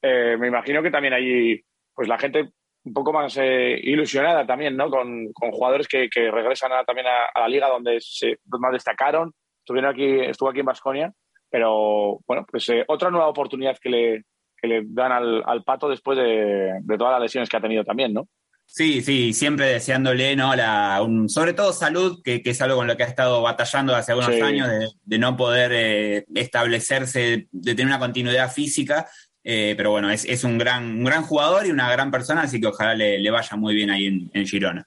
Eh, 0.00 0.36
me 0.38 0.46
imagino 0.46 0.80
que 0.80 0.92
también 0.92 1.12
hay 1.12 1.60
pues 1.92 2.06
la 2.06 2.18
gente 2.18 2.50
un 2.84 2.92
poco 2.94 3.12
más 3.12 3.36
ilusionada 3.36 4.46
también, 4.46 4.76
¿no? 4.76 4.88
Con, 4.88 5.32
jugadores 5.34 5.88
que, 5.88 6.08
regresan 6.30 6.70
también 6.86 7.08
a, 7.08 7.40
la 7.40 7.48
liga 7.48 7.68
donde 7.68 7.98
se 8.00 8.38
más 8.46 8.72
destacaron. 8.72 9.32
Estuvieron 9.64 9.90
aquí, 9.90 10.20
estuvo 10.20 10.50
aquí 10.50 10.60
en 10.60 10.66
Basconia, 10.66 11.12
pero 11.48 12.20
bueno, 12.26 12.44
pues 12.50 12.70
otra 12.86 13.10
nueva 13.10 13.28
oportunidad 13.28 13.78
que 13.80 13.88
le, 13.88 14.24
que 14.60 14.68
le 14.68 14.82
dan 14.84 15.10
al, 15.10 15.64
Pato 15.64 15.88
después 15.88 16.18
de, 16.18 16.82
todas 16.98 17.12
las 17.12 17.22
lesiones 17.22 17.48
que 17.48 17.56
ha 17.56 17.62
tenido 17.62 17.82
también, 17.82 18.12
¿no? 18.12 18.28
Sí, 18.66 19.00
sí, 19.00 19.32
siempre 19.32 19.66
deseándole, 19.66 20.36
¿no? 20.36 20.54
La, 20.54 21.00
un, 21.02 21.30
sobre 21.30 21.54
todo 21.54 21.72
salud, 21.72 22.20
que, 22.22 22.42
es 22.44 22.60
algo 22.60 22.76
con 22.76 22.86
lo 22.86 22.96
que 22.98 23.04
ha 23.04 23.06
estado 23.06 23.40
batallando 23.40 23.96
hace 23.96 24.12
algunos 24.12 24.38
años, 24.42 24.68
de, 25.02 25.18
no 25.18 25.34
poder 25.34 25.70
eh, 25.72 26.24
establecerse, 26.34 27.48
de 27.50 27.74
tener 27.74 27.86
una 27.86 27.98
continuidad 27.98 28.52
física. 28.52 29.06
Eh, 29.42 29.72
pero 29.78 29.92
bueno, 29.92 30.10
es, 30.10 30.44
un, 30.44 30.58
gran, 30.58 30.98
un 30.98 31.04
gran 31.04 31.22
jugador 31.22 31.66
y 31.66 31.70
una 31.70 31.90
gran 31.90 32.10
persona, 32.10 32.42
así 32.42 32.60
que 32.60 32.66
ojalá 32.66 32.94
le, 32.94 33.30
vaya 33.30 33.56
muy 33.56 33.74
bien 33.74 33.88
ahí 33.88 34.28
en, 34.30 34.46
Girona. 34.46 34.86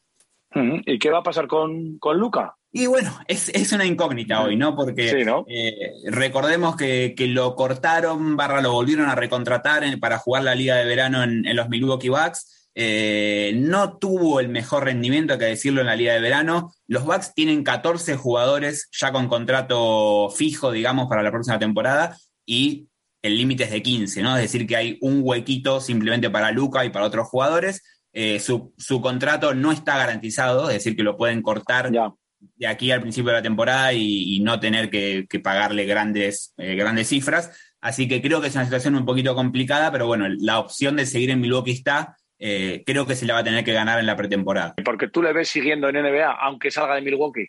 ¿Y 0.54 1.00
qué 1.00 1.10
va 1.10 1.20
a 1.20 1.24
pasar 1.24 1.48
con, 1.48 1.98
con 1.98 2.18
Luca? 2.18 2.56
Y 2.78 2.86
bueno, 2.86 3.12
es, 3.28 3.72
una 3.72 3.88
incógnita 3.88 4.44
hoy, 4.44 4.56
¿no? 4.56 4.76
Porque 4.76 5.26
eh, 5.48 5.94
recordemos 6.12 6.76
que, 6.76 7.16
lo 7.28 7.56
cortaron, 7.56 8.38
barra 8.38 8.62
lo 8.62 8.72
volvieron 8.72 9.10
a 9.10 9.16
recontratar 9.16 9.84
para 10.00 10.20
jugar 10.20 10.44
la 10.44 10.54
Liga 10.54 10.76
de 10.76 10.86
Verano 10.86 11.24
en, 11.24 11.44
en 11.48 11.56
los 11.56 11.70
Milwaukee 11.70 12.10
Bucks. 12.10 12.70
Eh, 12.76 13.54
no 13.56 13.98
tuvo 13.98 14.40
el 14.40 14.50
mejor 14.50 14.84
rendimiento, 14.84 15.40
que 15.40 15.46
decirlo, 15.46 15.82
en 15.82 15.88
la 15.88 15.96
Liga 15.96 16.14
de 16.14 16.20
Verano. 16.20 16.72
Los 16.86 17.04
Bucks 17.04 17.34
tienen 17.34 17.64
14 17.64 18.16
jugadores 18.16 18.90
ya 18.92 19.12
con 19.12 19.28
contrato 19.28 20.30
fijo, 20.30 20.72
digamos, 20.72 21.08
para 21.08 21.24
la 21.24 21.32
próxima 21.32 21.58
temporada 21.58 22.16
y 22.46 22.90
el 23.24 23.38
límite 23.38 23.64
es 23.64 23.72
de 23.72 23.82
15, 23.82 24.22
¿no? 24.22 24.38
Es 24.38 24.44
decir, 24.44 24.68
que 24.68 24.76
hay 24.76 25.00
un 25.02 25.22
huequito 25.24 25.82
simplemente 25.82 26.30
para 26.30 26.52
Luca 26.52 26.86
y 26.86 26.92
para 26.92 27.08
otros 27.08 27.28
jugadores. 27.28 27.82
Eh, 28.14 28.40
su, 28.40 29.02
contrato 29.02 29.56
no 29.56 29.72
está 29.72 29.98
garantizado, 29.98 30.70
es 30.70 30.76
decir, 30.76 30.96
que 30.96 31.02
lo 31.02 31.18
pueden 31.18 31.42
cortar 31.42 31.92
de 32.56 32.68
aquí 32.68 32.92
al 32.92 33.02
principio 33.02 33.32
de 33.32 33.38
la 33.38 33.42
temporada 33.42 33.94
y, 33.94 34.40
no 34.42 34.60
tener 34.60 34.90
que, 34.90 35.28
pagarle 35.44 35.86
grandes, 35.86 36.54
eh, 36.58 36.76
grandes 36.76 37.08
cifras. 37.08 37.52
Así 37.82 38.08
que 38.08 38.22
creo 38.22 38.42
que 38.42 38.48
es 38.48 38.56
una 38.56 38.66
situación 38.66 38.96
un 38.96 39.06
poquito 39.06 39.36
complicada, 39.36 39.92
pero 39.92 40.08
bueno, 40.08 40.28
la 40.40 40.60
opción 40.60 40.96
de 40.96 41.06
seguir 41.06 41.30
en 41.32 41.42
Milwaukee 41.42 41.72
está 41.72 42.18
eh, 42.40 42.84
creo 42.86 43.06
que 43.06 43.16
se 43.16 43.26
le 43.26 43.34
va 43.34 43.40
a 43.40 43.44
tener 43.44 43.64
que 43.64 43.74
ganar 43.74 44.00
en 44.00 44.06
la 44.06 44.16
pretemporada. 44.16 44.76
Porque 44.84 45.08
tú 45.08 45.22
le 45.24 45.34
ves 45.34 45.50
siguiendo 45.50 45.90
en 45.90 45.96
NBA, 45.96 46.32
aunque 46.32 46.72
salga 46.72 46.96
de 46.96 47.02
Milwaukee. 47.02 47.48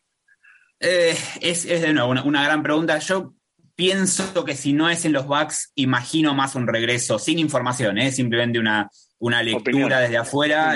Eh, 0.80 1.14
es, 1.40 1.68
de 1.68 1.92
nuevo 1.92 2.10
una, 2.10 2.44
gran 2.44 2.62
pregunta. 2.62 2.98
Yo 2.98 3.34
pienso 3.74 4.44
que 4.44 4.54
si 4.54 4.72
no 4.72 4.88
es 4.88 5.04
en 5.04 5.12
los 5.12 5.26
Bucks, 5.26 5.72
imagino 5.74 6.34
más 6.34 6.54
un 6.54 6.66
regreso, 6.66 7.18
sin 7.18 7.38
información, 7.38 7.98
simplemente 8.12 8.58
una, 8.58 8.88
una 9.20 9.42
lectura 9.42 10.00
desde 10.00 10.16
afuera. 10.16 10.74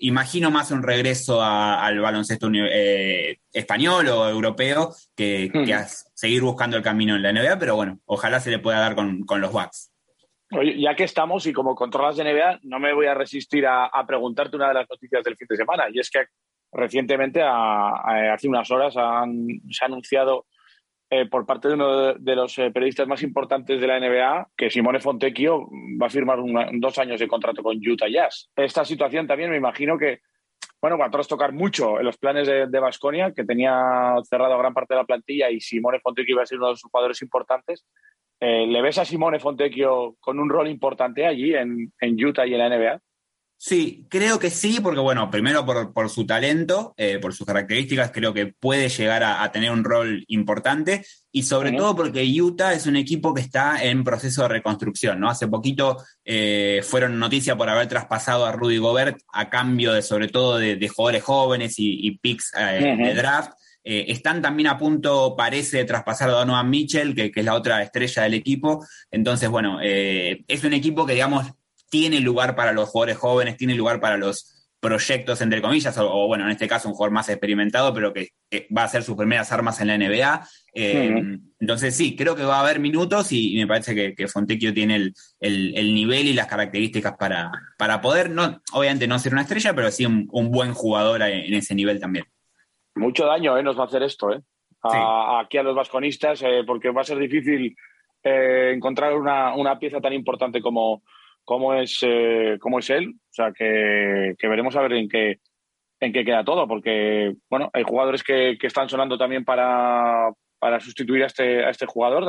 imagino 0.00 0.50
más 0.50 0.70
un 0.70 0.82
regreso 0.82 1.42
al 1.42 2.00
baloncesto 2.00 2.50
español 3.52 4.08
o 4.08 4.28
europeo 4.28 4.94
que, 5.14 5.50
a 5.74 5.86
seguir 5.86 6.42
buscando 6.42 6.76
el 6.76 6.82
camino 6.82 7.16
en 7.16 7.22
la 7.22 7.32
NBA, 7.32 7.58
pero 7.58 7.76
bueno, 7.76 7.98
ojalá 8.06 8.40
se 8.40 8.50
le 8.50 8.58
pueda 8.58 8.80
dar 8.80 8.94
con, 8.94 9.24
con 9.24 9.40
los 9.40 9.52
Bucks. 9.52 9.92
Oye, 10.52 10.80
ya 10.80 10.94
que 10.94 11.04
estamos 11.04 11.44
y 11.46 11.52
como 11.52 11.74
controlas 11.74 12.16
de 12.16 12.24
NBA, 12.24 12.60
no 12.62 12.78
me 12.78 12.92
voy 12.92 13.06
a 13.06 13.14
resistir 13.14 13.66
a, 13.66 13.90
preguntarte 14.06 14.56
una 14.56 14.68
de 14.68 14.74
las 14.74 14.88
noticias 14.88 15.24
del 15.24 15.36
fin 15.36 15.46
de 15.50 15.56
semana. 15.56 15.86
Y 15.92 15.98
es 15.98 16.08
que 16.08 16.26
recientemente, 16.72 17.42
hace 17.42 18.48
unas 18.48 18.70
horas, 18.70 18.94
se 18.94 19.00
ha 19.00 19.86
anunciado 19.86 20.46
eh, 21.10 21.26
por 21.26 21.46
parte 21.46 21.68
de 21.68 21.74
uno 21.74 22.14
de, 22.14 22.36
los 22.36 22.58
eh, 22.58 22.70
periodistas 22.70 23.06
más 23.06 23.22
importantes 23.22 23.80
de 23.80 23.86
la 23.86 24.00
NBA 24.00 24.48
que 24.56 24.70
Simone 24.70 25.00
Fontecchio 25.00 25.68
va 26.00 26.06
a 26.06 26.10
firmar 26.10 26.38
dos 26.72 26.98
años 26.98 27.20
de 27.20 27.28
contrato 27.28 27.62
con 27.62 27.76
Utah 27.76 28.08
Jazz. 28.08 28.50
Esta 28.56 28.84
situación 28.84 29.26
también 29.26 29.50
me 29.50 29.56
imagino 29.56 29.96
que, 29.98 30.20
bueno, 30.80 30.98
va 30.98 31.06
a 31.06 31.10
tocar 31.10 31.52
mucho 31.52 31.98
en 32.00 32.06
los 32.06 32.18
planes 32.18 32.48
de 32.48 32.80
Vasconia, 32.80 33.32
que 33.32 33.44
tenía 33.44 34.14
cerrado 34.28 34.58
gran 34.58 34.74
parte 34.74 34.94
de 34.94 35.00
la 35.00 35.06
plantilla 35.06 35.50
y 35.50 35.60
Simone 35.60 36.00
Fontecchio 36.00 36.34
iba 36.34 36.42
a 36.42 36.46
ser 36.46 36.58
uno 36.58 36.70
de 36.70 36.76
sus 36.76 36.90
jugadores 36.90 37.22
importantes. 37.22 37.86
Eh, 38.40 38.66
¿Le 38.66 38.82
ves 38.82 38.98
a 38.98 39.04
Simone 39.04 39.40
Fontecchio 39.40 40.16
con 40.20 40.38
un 40.38 40.50
rol 40.50 40.68
importante 40.68 41.24
allí 41.24 41.54
en, 41.54 41.90
Utah 42.02 42.46
y 42.46 42.54
en 42.54 42.58
la 42.58 42.68
NBA? 42.68 43.00
Sí, 43.58 44.06
creo 44.10 44.38
que 44.38 44.50
sí, 44.50 44.80
porque 44.82 45.00
bueno, 45.00 45.30
primero 45.30 45.64
por, 45.64 46.10
su 46.10 46.26
talento, 46.26 46.94
eh, 46.96 47.18
por 47.18 47.34
sus 47.34 47.46
características, 47.46 48.10
creo 48.12 48.34
que 48.34 48.46
puede 48.46 48.88
llegar 48.90 49.24
a, 49.24 49.50
tener 49.50 49.70
un 49.70 49.82
rol 49.82 50.24
importante 50.28 51.04
y 51.32 51.42
sobre 51.42 51.72
todo 51.72 51.96
porque 51.96 52.22
Utah 52.40 52.74
es 52.74 52.86
un 52.86 52.96
equipo 52.96 53.32
que 53.32 53.40
está 53.40 53.82
en 53.82 54.04
proceso 54.04 54.42
de 54.42 54.48
reconstrucción, 54.48 55.18
¿no? 55.18 55.30
Hace 55.30 55.48
poquito 55.48 55.96
eh, 56.24 56.82
fueron 56.84 57.18
noticia 57.18 57.56
por 57.56 57.70
haber 57.70 57.88
traspasado 57.88 58.44
a 58.44 58.52
Rudy 58.52 58.76
Gobert 58.76 59.18
a 59.32 59.48
cambio 59.48 59.94
de 59.94 60.02
sobre 60.02 60.28
todo 60.28 60.58
de, 60.58 60.88
jugadores 60.88 61.24
jóvenes 61.24 61.74
y, 61.78 62.18
picks 62.18 62.52
de 62.52 63.14
draft. 63.14 63.52
Eh, 63.88 64.10
están 64.10 64.42
también 64.42 64.66
a 64.66 64.76
punto, 64.76 65.36
parece, 65.36 65.76
de 65.76 65.84
traspasar 65.84 66.28
a 66.28 66.32
Donovan 66.32 66.68
Mitchell, 66.68 67.14
que, 67.14 67.30
es 67.32 67.44
la 67.44 67.54
otra 67.54 67.80
estrella 67.84 68.24
del 68.24 68.34
equipo. 68.34 68.84
Entonces, 69.12 69.48
bueno, 69.48 69.78
eh, 69.80 70.44
es 70.48 70.64
un 70.64 70.72
equipo 70.72 71.06
que, 71.06 71.12
digamos, 71.12 71.46
tiene 71.90 72.20
lugar 72.20 72.56
para 72.56 72.72
los 72.72 72.88
jugadores 72.88 73.18
jóvenes, 73.18 73.56
tiene 73.56 73.74
lugar 73.74 74.00
para 74.00 74.16
los 74.16 74.52
proyectos, 74.80 75.40
entre 75.40 75.62
comillas, 75.62 75.96
o, 75.98 76.26
bueno, 76.26 76.44
en 76.44 76.50
este 76.50 76.68
caso 76.68 76.88
un 76.88 76.94
jugador 76.94 77.12
más 77.12 77.28
experimentado, 77.28 77.92
pero 77.92 78.12
que, 78.12 78.28
va 78.76 78.82
a 78.82 78.84
hacer 78.84 79.02
sus 79.02 79.16
primeras 79.16 79.50
armas 79.50 79.80
en 79.80 79.88
la 79.88 79.98
NBA. 79.98 80.46
Eh, 80.74 81.38
entonces, 81.58 81.96
sí, 81.96 82.14
creo 82.14 82.36
que 82.36 82.44
va 82.44 82.58
a 82.58 82.60
haber 82.60 82.78
minutos 82.78 83.32
y, 83.32 83.56
me 83.56 83.66
parece 83.66 84.14
que, 84.14 84.28
Fontecchio 84.28 84.72
tiene 84.72 85.12
el, 85.40 85.94
nivel 85.94 86.28
y 86.28 86.34
las 86.34 86.46
características 86.46 87.16
para, 87.16 87.50
para 87.78 88.00
poder, 88.00 88.30
no, 88.30 88.60
obviamente 88.72 89.08
no 89.08 89.18
ser 89.18 89.32
una 89.32 89.42
estrella, 89.42 89.74
pero 89.74 89.90
sí 89.90 90.06
un, 90.06 90.50
buen 90.50 90.72
jugador 90.72 91.22
en 91.22 91.54
ese 91.54 91.74
nivel 91.74 91.98
también. 91.98 92.26
Mucho 92.96 93.26
daño 93.26 93.58
¿eh? 93.58 93.62
nos 93.62 93.78
va 93.78 93.82
a 93.82 93.86
hacer 93.86 94.02
esto, 94.02 94.32
¿eh? 94.32 94.40
Aquí 94.82 95.58
a 95.58 95.62
los 95.62 95.74
vasconistas, 95.74 96.40
eh, 96.42 96.62
porque 96.66 96.90
va 96.90 97.00
a 97.00 97.04
ser 97.04 97.18
difícil 97.18 97.76
encontrar 98.22 99.14
una, 99.14 99.78
pieza 99.78 100.00
tan 100.00 100.12
importante 100.12 100.60
como, 100.60 101.02
como, 101.46 101.72
es, 101.74 102.00
como 102.60 102.80
es 102.80 102.90
él. 102.90 103.14
O 103.16 103.32
sea, 103.32 103.52
que, 103.52 104.34
veremos 104.42 104.76
a 104.76 104.82
ver 104.82 104.92
en 104.92 105.08
qué, 105.08 105.38
en 106.00 106.12
qué 106.12 106.24
queda 106.24 106.44
todo, 106.44 106.68
porque 106.68 107.34
bueno, 107.48 107.70
hay 107.72 107.84
jugadores 107.84 108.22
que, 108.22 108.58
están 108.60 108.88
sonando 108.90 109.16
también 109.16 109.44
para, 109.44 110.30
para 110.58 110.80
sustituir 110.80 111.22
a 111.22 111.26
este, 111.26 111.64
a 111.64 111.70
este 111.70 111.86
jugador, 111.86 112.24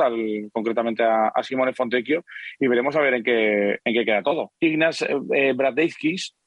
concretamente 0.52 1.02
a, 1.02 1.32
Simone 1.42 1.74
Fontecchio, 1.74 2.24
y 2.58 2.66
veremos 2.66 2.96
a 2.96 3.00
ver 3.00 3.14
en 3.14 3.22
qué, 3.22 3.78
en 3.84 3.94
qué 3.94 4.04
queda 4.04 4.22
todo. 4.22 4.52
Ignas 4.60 5.02
eh, 5.02 5.54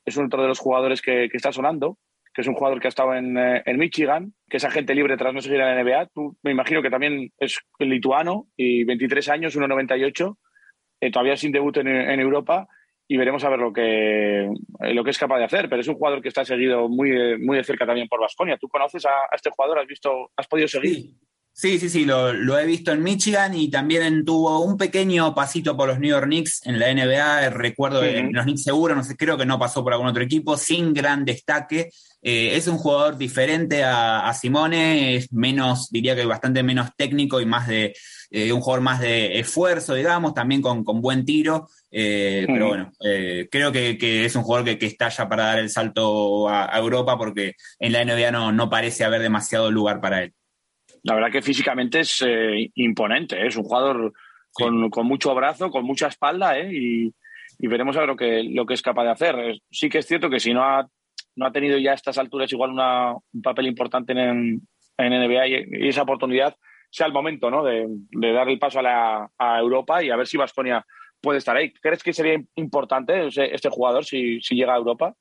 es 0.06 0.18
otro 0.18 0.42
de 0.42 0.48
los 0.48 0.60
jugadores 0.60 1.01
que, 1.01 1.30
que, 1.30 1.38
está 1.38 1.51
sonando 1.51 1.98
que 2.34 2.42
es 2.42 2.48
un 2.48 2.54
jugador 2.54 2.80
que 2.80 2.88
ha 2.88 2.90
estado 2.90 3.13
en, 3.13 3.38
eh, 3.38 3.62
en, 3.66 3.78
Michigan, 3.78 4.34
que 4.50 4.58
es 4.58 4.63
agente 4.63 4.96
libre 4.96 5.18
tras 5.18 5.34
no 5.34 5.42
seguir 5.42 5.60
en 5.60 5.75
la 5.75 5.84
NBA. 5.84 6.06
Tú 6.13 6.38
me 6.44 6.51
imagino 6.51 6.82
que 6.82 6.90
también 6.90 7.32
es 7.38 7.60
lituano 7.80 8.48
y 8.56 8.84
23 8.86 9.28
años, 9.30 9.58
1,98, 9.58 10.38
eh, 11.01 11.12
todavía 11.12 11.36
sin 11.36 11.51
debut 11.51 11.75
en, 11.77 12.20
Europa 12.20 12.67
y 13.08 13.17
veremos 13.17 13.43
a 13.43 13.50
ver 13.50 13.60
lo 13.60 13.74
que, 13.74 14.43
eh, 14.46 14.93
lo 14.93 15.03
que 15.03 15.10
es 15.10 15.17
capaz 15.17 15.39
de 15.39 15.46
hacer. 15.46 15.67
Pero 15.67 15.81
es 15.81 15.88
un 15.88 15.96
jugador 15.96 16.22
que 16.22 16.29
está 16.29 16.46
seguido 16.46 16.88
muy, 16.88 17.38
muy 17.39 17.58
de 17.58 17.63
cerca 17.63 17.86
también 17.86 18.08
por 18.08 18.22
Vasconia. 18.22 18.58
¿Tú 18.58 18.70
conoces 18.70 19.05
a, 19.05 19.36
este 19.36 19.50
jugador? 19.50 19.79
¿Has 19.79 19.88
visto, 19.88 20.31
has 20.38 20.48
podido 20.48 20.67
seguir? 20.67 21.15
Sí, 21.79 21.89
sí, 21.89 22.05
lo, 22.05 22.60
he 22.60 22.65
visto 22.65 22.91
en 22.91 23.03
Michigan 23.03 23.53
y 23.53 23.70
también 23.70 24.25
tuvo 24.25 24.60
un 24.62 24.77
pequeño 24.77 25.34
pasito 25.36 25.75
por 25.77 25.88
los 25.89 26.00
New 26.00 26.10
York 26.10 26.25
Knicks 26.25 26.65
en 26.65 26.79
la 26.79 26.93
NBA. 26.93 27.50
Recuerdo 27.50 28.01
los 28.03 28.43
Knicks 28.43 28.63
seguro, 28.63 28.96
no 28.96 29.03
sé, 29.03 29.15
creo 29.15 29.38
que 29.38 29.46
no 29.46 29.60
pasó 29.60 29.84
por 29.84 29.93
algún 29.93 30.08
otro 30.08 30.24
equipo, 30.24 30.58
sin 30.58 30.93
gran 30.93 31.25
destaque. 31.25 31.89
Eh, 32.24 32.55
es 32.55 32.67
un 32.67 32.77
jugador 32.77 33.17
diferente 33.17 33.84
a, 33.84 34.31
Simone, 34.34 35.15
es 35.15 35.34
menos, 35.34 35.89
diría 35.89 36.15
que 36.15 36.25
bastante 36.25 36.62
menos 36.62 36.89
técnico 36.96 37.41
y 37.41 37.46
más 37.46 37.67
de 37.67 37.96
eh, 38.29 38.53
un 38.53 38.62
jugador 38.62 38.84
más 38.84 39.00
de 39.00 39.39
esfuerzo, 39.39 39.96
digamos, 39.96 40.34
también 40.34 40.62
con, 40.62 40.84
buen 40.84 41.25
tiro. 41.25 41.67
Eh, 41.89 42.43
pero 42.48 42.67
bueno, 42.67 42.91
creo 43.50 43.72
que, 43.72 44.25
es 44.25 44.36
un 44.36 44.43
jugador 44.43 44.77
que, 44.77 44.86
está 44.86 45.10
ya 45.10 45.27
para 45.27 45.46
dar 45.46 45.60
el 45.60 45.70
salto 45.70 46.48
a, 46.48 46.77
Europa 46.77 47.17
porque 47.17 47.55
en 47.79 47.91
la 47.91 48.05
NBA 48.05 48.31
no, 48.31 48.51
no 48.51 48.70
parece 48.70 49.03
haber 49.03 49.22
demasiado 49.22 49.72
lugar 49.72 50.00
para 50.00 50.24
él. 50.24 50.34
La 51.03 51.15
verdad 51.15 51.31
que 51.31 51.41
físicamente 51.41 52.01
es 52.01 52.24
eh, 52.25 52.70
imponente, 52.75 53.38
¿eh? 53.38 53.48
es 53.48 53.55
un 53.55 53.63
jugador 53.63 54.13
con, 54.51 54.89
mucho 55.05 55.34
brazo, 55.34 55.72
con 55.72 55.84
mucha 55.86 56.08
espalda 56.08 56.60
¿eh? 56.60 56.70
y, 56.72 57.13
veremos 57.67 57.96
a 57.96 58.01
ver 58.01 58.10
lo 58.10 58.15
que, 58.15 58.43
lo 58.43 58.65
que 58.65 58.74
es 58.74 58.81
capaz 58.81 59.03
de 59.03 59.12
hacer. 59.12 59.62
Sí 59.70 59.89
que 59.89 60.00
es 60.00 60.08
cierto 60.08 60.29
que 60.29 60.39
si 60.39 60.53
no 60.53 60.63
ha, 60.63 60.88
no 61.36 61.46
ha 61.46 61.51
tenido 61.51 61.77
ya 61.77 61.91
a 61.91 61.96
estas 61.96 62.17
alturas 62.17 62.51
igual 62.51 62.72
un 62.72 63.41
papel 63.41 63.67
importante 63.67 64.13
en, 64.13 64.67
en 64.98 65.13
NBA 65.13 65.48
y, 65.48 65.88
esa 65.88 66.03
oportunidad 66.03 66.55
sea 66.89 67.08
el 67.08 67.13
momento 67.13 67.50
¿no? 67.50 67.63
de, 67.63 67.88
dar 68.12 68.50
el 68.50 68.60
paso 68.60 68.79
a, 68.79 68.81
la, 68.81 69.31
a 69.38 69.60
Europa 69.60 70.03
y 70.03 70.10
a 70.10 70.15
ver 70.15 70.27
si 70.27 70.38
Vasconia 70.38 70.86
puede 71.22 71.39
estar 71.39 71.55
ahí. 71.55 71.72
¿Crees 71.74 72.03
que 72.03 72.13
sería 72.13 72.41
importante 72.55 73.27
este 73.27 73.70
jugador 73.70 74.05
si, 74.05 74.41
si 74.41 74.55
llega 74.55 74.74
a 74.74 74.77
Europa? 74.77 75.15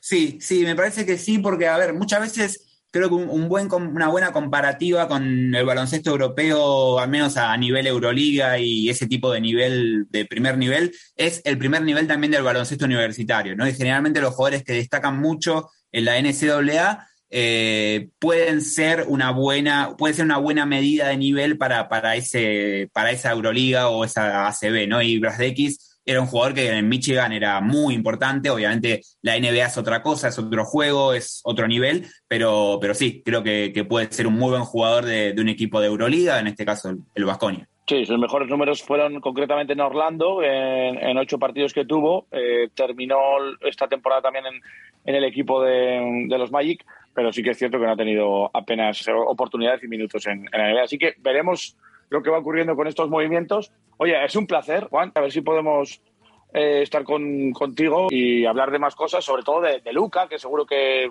Sí, 0.00 0.38
sí, 0.40 0.64
me 0.64 0.74
parece 0.74 1.04
que 1.04 1.18
sí, 1.18 1.38
porque, 1.38 1.66
a 1.66 1.76
ver, 1.76 1.94
muchas 1.94 2.20
veces 2.20 2.73
creo 2.94 3.08
que 3.08 3.16
un, 3.16 3.48
buen, 3.48 3.68
una 3.72 4.06
buena 4.06 4.32
comparativa 4.32 5.08
con 5.08 5.52
el 5.52 5.64
baloncesto 5.64 6.10
europeo, 6.10 7.00
al 7.00 7.08
menos 7.08 7.36
a, 7.36 7.56
nivel 7.56 7.88
Euroliga 7.88 8.56
y 8.60 8.88
ese 8.88 9.08
tipo 9.08 9.32
de 9.32 9.40
nivel, 9.40 10.06
de 10.10 10.24
primer 10.24 10.56
nivel, 10.56 10.94
es 11.16 11.42
el 11.44 11.58
primer 11.58 11.82
nivel 11.82 12.06
también 12.06 12.30
del 12.30 12.44
baloncesto 12.44 12.84
universitario, 12.84 13.56
¿no? 13.56 13.66
Y 13.66 13.74
generalmente 13.74 14.20
los 14.20 14.32
jugadores 14.32 14.62
que 14.62 14.74
destacan 14.74 15.18
mucho 15.18 15.70
en 15.90 16.04
la 16.04 16.20
NCAA 16.22 17.08
eh, 17.30 18.10
pueden 18.20 18.62
ser 18.62 19.06
una 19.08 19.32
buena, 19.32 19.96
puede 19.96 20.14
ser 20.14 20.24
una 20.24 20.38
buena 20.38 20.64
medida 20.64 21.08
de 21.08 21.16
nivel 21.16 21.58
para, 21.58 21.88
para, 21.88 22.14
ese, 22.14 22.90
para 22.92 23.10
esa 23.10 23.32
Euroliga 23.32 23.88
o 23.88 24.04
esa 24.04 24.46
ACB, 24.46 24.86
¿no? 24.86 25.02
Y 25.02 25.18
Brasdeckis 25.18 25.93
era 26.06 26.20
un 26.20 26.26
jugador 26.26 26.54
que 26.54 26.70
en 26.70 26.88
Michigan 26.88 27.32
era 27.32 27.60
muy 27.60 27.94
importante. 27.94 28.50
Obviamente 28.50 29.02
la 29.22 29.38
NBA 29.38 29.66
es 29.66 29.78
otra 29.78 30.02
cosa, 30.02 30.28
es 30.28 30.38
otro 30.38 30.64
juego, 30.64 31.14
es 31.14 31.40
otro 31.44 31.66
nivel, 31.66 32.06
pero, 32.28 32.78
pero 32.80 32.94
sí, 32.94 33.22
creo 33.24 33.42
que, 33.42 33.86
puede 33.88 34.10
ser 34.10 34.26
un 34.26 34.34
muy 34.34 34.50
buen 34.50 34.64
jugador 34.64 35.04
de, 35.04 35.34
un 35.38 35.48
equipo 35.48 35.80
de 35.80 35.88
Euroliga, 35.88 36.38
en 36.38 36.46
este 36.46 36.64
caso 36.64 36.94
el, 37.14 37.24
Vasconia. 37.24 37.68
Sí, 37.86 38.06
sus 38.06 38.18
mejores 38.18 38.48
números 38.48 38.82
fueron 38.82 39.20
concretamente 39.20 39.74
en 39.74 39.80
Orlando, 39.80 40.42
en, 40.42 41.18
ocho 41.18 41.38
partidos 41.38 41.74
que 41.74 41.84
tuvo. 41.84 42.26
Eh, 42.32 42.70
terminó 42.74 43.18
esta 43.60 43.88
temporada 43.88 44.22
también 44.22 44.44
en, 44.46 45.14
el 45.14 45.24
equipo 45.24 45.62
de, 45.62 46.26
los 46.30 46.50
Magic, 46.50 46.84
pero 47.14 47.30
sí 47.30 47.42
que 47.42 47.50
es 47.50 47.58
cierto 47.58 47.78
que 47.78 47.84
no 47.84 47.92
ha 47.92 47.96
tenido 47.96 48.50
apenas 48.54 49.06
oportunidades 49.08 49.84
y 49.84 49.88
minutos 49.88 50.26
en, 50.26 50.48
en 50.50 50.60
la 50.60 50.72
NBA. 50.72 50.82
Así 50.82 50.96
que 50.96 51.14
veremos 51.18 51.76
lo 52.08 52.22
que 52.22 52.30
va 52.30 52.38
ocurriendo 52.38 52.76
con 52.76 52.86
estos 52.86 53.08
movimientos. 53.08 53.72
Oye, 53.96 54.24
es 54.24 54.36
un 54.36 54.46
placer, 54.46 54.88
Juan, 54.90 55.12
a 55.14 55.20
ver 55.20 55.32
si 55.32 55.40
podemos 55.40 56.00
eh, 56.52 56.82
estar 56.82 57.04
con, 57.04 57.52
contigo 57.52 58.08
y 58.10 58.44
hablar 58.46 58.70
de 58.70 58.78
más 58.78 58.94
cosas, 58.94 59.24
sobre 59.24 59.42
todo 59.42 59.60
de, 59.60 59.92
Luca, 59.92 60.28
que 60.28 60.38
seguro 60.38 60.64
que, 60.64 61.10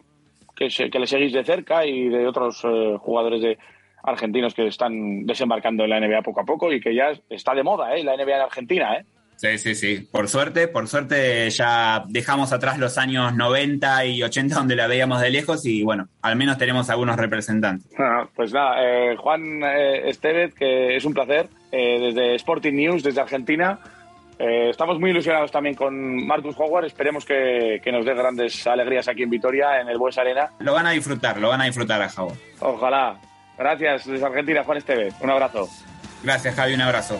que, 0.55 0.99
le 0.99 1.07
seguís 1.07 1.33
de 1.33 1.43
cerca, 1.43 1.85
y 1.85 2.09
de 2.09 2.27
otros 2.27 2.63
eh, 2.63 2.97
jugadores 2.99 3.41
de 3.41 3.57
argentinos 4.03 4.53
que 4.53 4.67
están 4.67 5.25
desembarcando 5.25 5.83
en 5.83 5.89
la 5.89 5.99
NBA 5.99 6.21
poco 6.21 6.41
a 6.41 6.45
poco 6.45 6.71
y 6.71 6.81
que 6.81 6.93
ya 6.93 7.13
está 7.29 7.53
de 7.53 7.63
moda, 7.63 7.95
¿eh? 7.95 8.03
La 8.03 8.15
NBA 8.15 8.35
en 8.35 8.41
Argentina, 8.41 8.97
¿eh? 8.97 9.05
Sí, 9.35 9.57
sí, 9.57 9.75
sí. 9.75 10.07
Por 10.11 10.29
suerte, 10.29 10.67
por 10.67 10.87
suerte 10.87 11.49
ya 11.49 12.03
dejamos 12.07 12.53
atrás 12.53 12.77
los 12.77 12.97
años 12.97 13.35
90 13.35 14.05
y 14.05 14.23
80 14.23 14.55
donde 14.55 14.75
la 14.75 14.87
veíamos 14.87 15.21
de 15.21 15.29
lejos 15.29 15.65
y 15.65 15.83
bueno, 15.83 16.07
al 16.21 16.35
menos 16.35 16.57
tenemos 16.57 16.89
algunos 16.89 17.17
representantes. 17.17 17.87
Ah, 17.97 18.27
pues 18.35 18.53
nada, 18.53 18.75
eh, 18.79 19.15
Juan 19.17 19.63
eh, 19.63 20.09
Estevez, 20.09 20.53
que 20.53 20.95
es 20.95 21.05
un 21.05 21.13
placer, 21.13 21.47
eh, 21.71 21.99
desde 21.99 22.35
Sporting 22.35 22.73
News, 22.73 23.03
desde 23.03 23.21
Argentina. 23.21 23.79
estamos 24.39 24.99
muy 24.99 25.11
ilusionados 25.11 25.51
también 25.51 25.75
con 25.75 26.25
Marcus 26.25 26.55
Howard. 26.57 26.85
Esperemos 26.85 27.25
que, 27.25 27.81
nos 27.91 28.05
dé 28.05 28.13
grandes 28.13 28.65
alegrías 28.67 29.07
aquí 29.07 29.23
en 29.23 29.29
Vitoria, 29.29 29.79
en 29.81 29.89
el 29.89 29.97
Bues 29.97 30.17
Arena. 30.17 30.51
Lo 30.59 30.73
van 30.73 30.87
a 30.87 30.91
disfrutar, 30.91 31.39
lo 31.39 31.49
van 31.49 31.61
a 31.61 31.65
disfrutar 31.65 32.01
a 32.01 32.09
Javo. 32.09 32.33
Ojalá. 32.59 33.19
Gracias 33.57 34.07
desde 34.07 34.25
Argentina, 34.25 34.63
Juan 34.63 34.77
Estevez. 34.77 35.13
Un 35.21 35.29
abrazo. 35.29 35.69
Gracias, 36.23 36.55
Javi. 36.55 36.73
Un 36.73 36.81
abrazo. 36.81 37.19